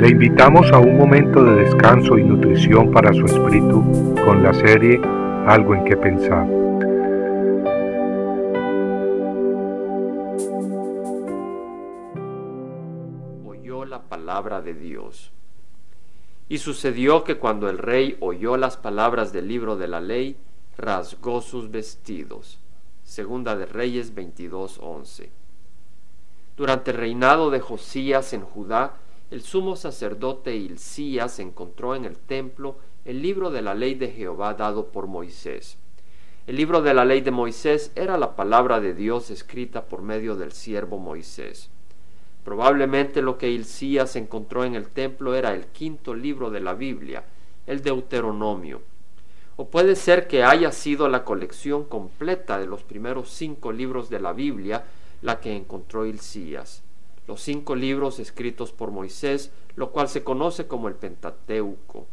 [0.00, 4.98] Le invitamos a un momento de descanso y nutrición para su espíritu con la serie
[5.46, 6.48] Algo en que pensar.
[13.44, 15.32] Oyó la palabra de Dios.
[16.48, 20.38] Y sucedió que cuando el rey oyó las palabras del libro de la ley,
[20.78, 22.58] rasgó sus vestidos.
[23.04, 25.28] Segunda de Reyes 22:11.
[26.56, 28.94] Durante el reinado de Josías en Judá,
[29.30, 34.54] el sumo sacerdote Hilcías encontró en el templo el libro de la ley de Jehová
[34.54, 35.78] dado por Moisés.
[36.48, 40.34] El libro de la ley de Moisés era la palabra de Dios escrita por medio
[40.34, 41.70] del siervo Moisés.
[42.44, 47.22] Probablemente lo que Hilcías encontró en el templo era el quinto libro de la Biblia,
[47.68, 48.82] el Deuteronomio.
[49.54, 54.18] O puede ser que haya sido la colección completa de los primeros cinco libros de
[54.18, 54.84] la Biblia
[55.22, 56.82] la que encontró Hilcías
[57.30, 62.08] los cinco libros escritos por Moisés, lo cual se conoce como el Pentateuco.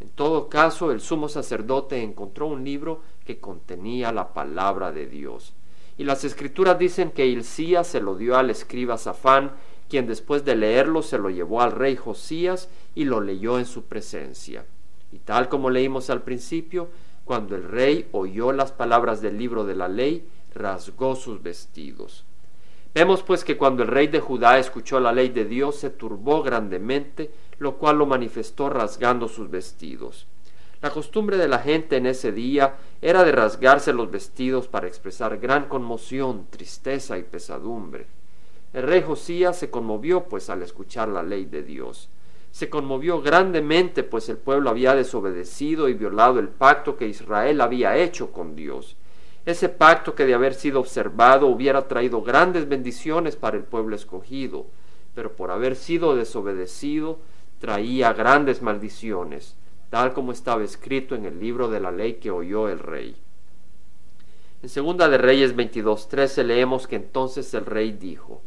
[0.00, 5.52] En todo caso, el sumo sacerdote encontró un libro que contenía la palabra de Dios.
[5.96, 9.52] Y las escrituras dicen que Hilcías se lo dio al escriba Safán,
[9.88, 13.84] quien después de leerlo se lo llevó al rey Josías y lo leyó en su
[13.84, 14.66] presencia.
[15.12, 16.88] Y tal como leímos al principio,
[17.24, 22.24] cuando el rey oyó las palabras del libro de la ley, rasgó sus vestidos.
[22.94, 26.42] Vemos pues que cuando el rey de Judá escuchó la ley de Dios se turbó
[26.42, 30.26] grandemente, lo cual lo manifestó rasgando sus vestidos.
[30.82, 35.38] La costumbre de la gente en ese día era de rasgarse los vestidos para expresar
[35.38, 38.06] gran conmoción, tristeza y pesadumbre.
[38.74, 42.10] El rey Josías se conmovió pues al escuchar la ley de Dios.
[42.50, 47.96] Se conmovió grandemente pues el pueblo había desobedecido y violado el pacto que Israel había
[47.96, 48.96] hecho con Dios.
[49.44, 54.66] Ese pacto que de haber sido observado hubiera traído grandes bendiciones para el pueblo escogido,
[55.14, 57.18] pero por haber sido desobedecido
[57.58, 59.56] traía grandes maldiciones,
[59.90, 63.16] tal como estaba escrito en el libro de la ley que oyó el rey.
[64.62, 68.42] En segunda de Reyes 22:13 leemos que entonces el rey dijo: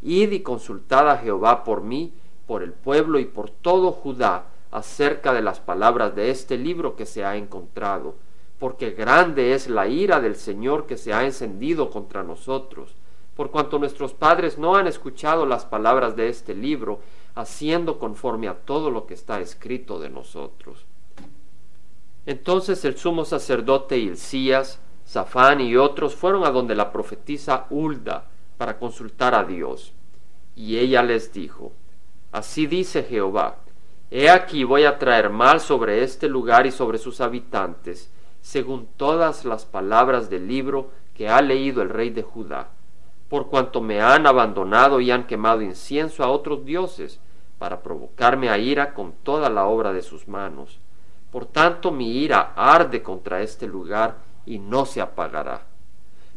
[0.00, 2.14] Id y consultad a Jehová por mí,
[2.46, 7.04] por el pueblo y por todo Judá acerca de las palabras de este libro que
[7.04, 8.14] se ha encontrado
[8.58, 12.94] porque grande es la ira del Señor que se ha encendido contra nosotros,
[13.36, 17.00] por cuanto nuestros padres no han escuchado las palabras de este libro,
[17.34, 20.86] haciendo conforme a todo lo que está escrito de nosotros.
[22.26, 28.26] Entonces el sumo sacerdote Hilcías, Safán y otros fueron a donde la profetisa Hulda
[28.58, 29.94] para consultar a Dios.
[30.54, 31.72] Y ella les dijo,
[32.32, 33.56] Así dice Jehová,
[34.10, 38.10] He aquí voy a traer mal sobre este lugar y sobre sus habitantes,
[38.40, 42.70] según todas las palabras del libro que ha leído el rey de Judá,
[43.28, 47.20] por cuanto me han abandonado y han quemado incienso a otros dioses,
[47.58, 50.78] para provocarme a ira con toda la obra de sus manos.
[51.30, 55.66] Por tanto mi ira arde contra este lugar y no se apagará.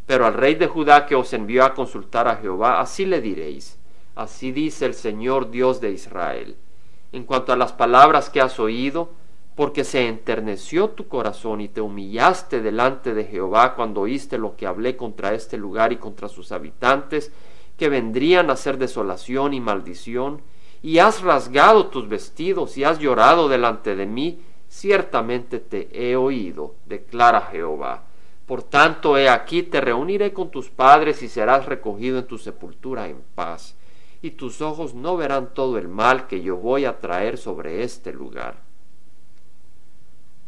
[0.06, 3.80] Pero al rey de Judá que os envió a consultar a Jehová, así le diréis,
[4.16, 6.58] así dice el Señor Dios de Israel.
[7.12, 9.12] En cuanto a las palabras que has oído,
[9.56, 14.66] porque se enterneció tu corazón y te humillaste delante de Jehová cuando oíste lo que
[14.66, 17.32] hablé contra este lugar y contra sus habitantes,
[17.78, 20.42] que vendrían a ser desolación y maldición,
[20.82, 26.76] y has rasgado tus vestidos y has llorado delante de mí, ciertamente te he oído,
[26.86, 28.06] declara Jehová.
[28.46, 33.08] Por tanto, he aquí te reuniré con tus padres y serás recogido en tu sepultura
[33.08, 33.76] en paz,
[34.22, 38.14] y tus ojos no verán todo el mal que yo voy a traer sobre este
[38.14, 38.71] lugar.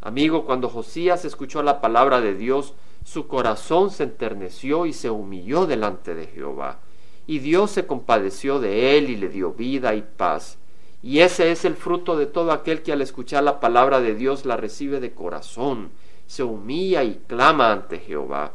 [0.06, 2.74] Amigo, cuando Josías escuchó la palabra de Dios,
[3.06, 6.80] su corazón se enterneció y se humilló delante de Jehová.
[7.25, 10.58] Y Dios se compadeció de él y le dio vida y paz.
[11.02, 14.46] Y ese es el fruto de todo aquel que al escuchar la palabra de Dios
[14.46, 15.91] la recibe de corazón,
[16.28, 18.52] se humilla y clama ante Jehová.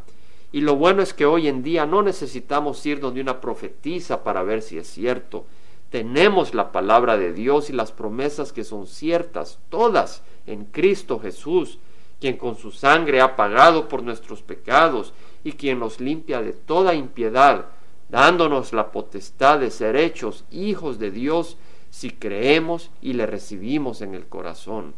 [0.53, 4.43] Y lo bueno es que hoy en día no necesitamos ir donde una profetiza para
[4.43, 5.47] ver si es cierto.
[5.89, 11.79] Tenemos la palabra de Dios y las promesas que son ciertas, todas en Cristo Jesús,
[12.21, 15.13] quien con su sangre ha pagado por nuestros pecados
[15.45, 17.67] y quien nos limpia de toda impiedad,
[18.09, 21.57] dándonos la potestad de ser hechos hijos de Dios
[21.91, 24.95] si creemos y le recibimos en el corazón.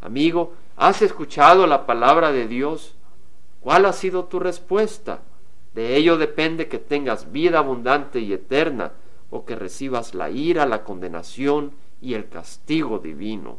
[0.00, 2.94] Amigo, ¿has escuchado la palabra de Dios?
[3.60, 5.20] ¿Cuál ha sido tu respuesta?
[5.74, 8.92] De ello depende que tengas vida abundante y eterna
[9.30, 13.58] o que recibas la ira, la condenación y el castigo divino